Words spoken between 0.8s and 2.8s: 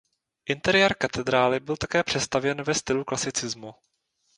katedrály byl také přestavěn ve